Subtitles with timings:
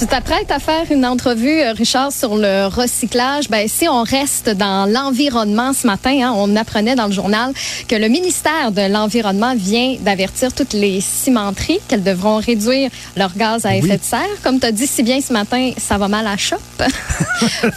[0.00, 3.50] Tu t'apprêtes à faire une entrevue, euh, Richard, sur le recyclage?
[3.50, 7.52] Ben, si on reste dans l'environnement ce matin, hein, on apprenait dans le journal
[7.86, 13.66] que le ministère de l'Environnement vient d'avertir toutes les cimenteries qu'elles devront réduire leur gaz
[13.66, 14.40] à effet de serre.
[14.42, 16.56] Comme tu as dit si bien ce matin, ça va mal à shop.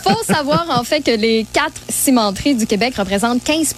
[0.02, 3.76] faut savoir en fait que les quatre cimenteries du Québec représentent 15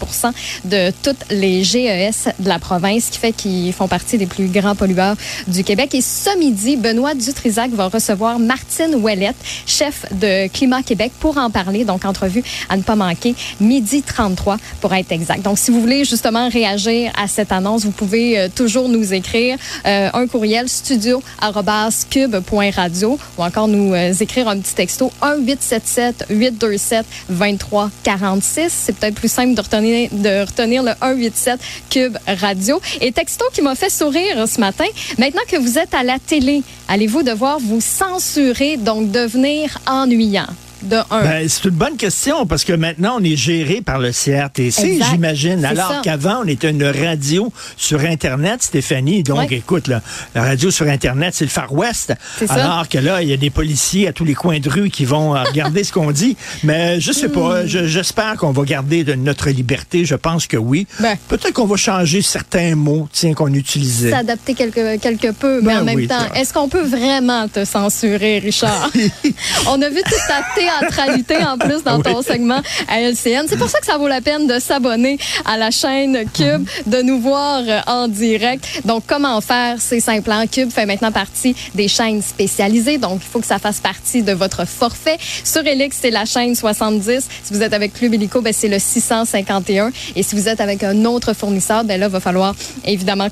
[0.65, 4.49] de toutes les GES de la province, ce qui fait qu'ils font partie des plus
[4.49, 5.15] grands pollueurs
[5.47, 5.95] du Québec.
[5.95, 9.35] Et ce midi, Benoît Dutrisac va recevoir Martine Ouellette,
[9.65, 11.85] chef de Climat Québec, pour en parler.
[11.85, 15.43] Donc, entrevue à ne pas manquer, midi 33 pour être exact.
[15.43, 19.57] Donc, si vous voulez justement réagir à cette annonce, vous pouvez euh, toujours nous écrire
[19.85, 27.05] euh, un courriel studio@cube.radio ou encore nous euh, écrire un petit texto 1 877 827
[27.29, 28.67] 23 46.
[28.69, 32.79] C'est peut-être plus simple de retenir de retenir le 187 Cube Radio.
[33.01, 34.85] Et texto qui m'a fait sourire ce matin.
[35.17, 40.47] Maintenant que vous êtes à la télé, allez-vous devoir vous censurer donc devenir ennuyant?
[40.85, 41.23] De un?
[41.23, 45.63] Ben, c'est une bonne question parce que maintenant, on est géré par le CRTC, j'imagine.
[45.65, 49.23] Alors qu'avant, on était une radio sur Internet, Stéphanie.
[49.23, 50.01] Donc, écoute, la
[50.35, 52.13] radio sur Internet, c'est le Far West.
[52.49, 55.05] Alors que là, il y a des policiers à tous les coins de rue qui
[55.05, 56.37] vont regarder ce qu'on dit.
[56.63, 57.63] Mais je sais pas.
[57.63, 57.67] Hmm.
[57.67, 60.05] J'espère qu'on va garder de notre liberté.
[60.05, 60.87] Je pense que oui.
[60.99, 61.15] Ben.
[61.27, 64.11] Peut-être qu'on va changer certains mots, tiens, qu'on utilisait.
[64.11, 68.39] S'adapter quelque, quelque peu, mais ben en même temps, est-ce qu'on peut vraiment te censurer,
[68.39, 68.89] Richard?
[69.67, 70.41] on a vu toute ta
[70.79, 73.45] théâtralité en plus dans ton segment à LCN.
[73.47, 77.01] C'est pour ça que ça vaut la peine de s'abonner à la chaîne Cube, de
[77.01, 78.65] nous voir euh, en direct.
[78.85, 79.77] Donc, comment faire?
[79.79, 80.31] C'est simple.
[80.31, 80.47] Hein?
[80.47, 82.97] Cube fait maintenant partie des chaînes spécialisées.
[82.97, 85.17] Donc, il faut que ça fasse partie de votre forfait.
[85.43, 87.27] Sur Elix, c'est la chaîne 70.
[87.43, 89.91] Si vous êtes avec Club Illico, ben, c'est le 651.
[90.15, 92.55] Et si vous êtes avec un autre fournisseur, ben là, il va falloir
[92.85, 93.27] évidemment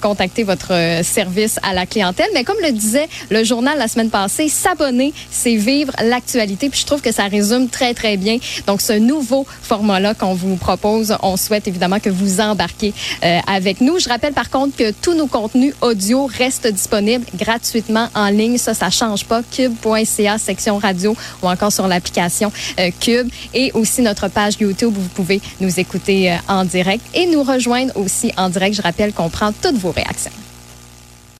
[0.00, 2.28] contacter votre euh, service à la clientèle.
[2.34, 6.68] Mais comme le disait le journal la semaine passée, s'abonner, c'est vivre l'actualité.
[6.68, 8.38] Puis je trouve que ça résume très, très bien.
[8.66, 12.92] Donc, ce nouveau format-là qu'on vous propose, on souhaite évidemment que vous embarquez
[13.24, 13.98] euh, avec nous.
[13.98, 18.58] Je rappelle par contre que tous nos contenus audio restent disponibles gratuitement en ligne.
[18.58, 19.42] Ça, ça change pas.
[19.42, 22.50] Cube.ca, section radio ou encore sur l'application
[22.80, 27.04] euh, Cube et aussi notre page YouTube où vous pouvez nous écouter euh, en direct
[27.14, 28.76] et nous rejoindre aussi en direct.
[28.76, 30.32] Je rappelle qu'on prend toutes vos réactions.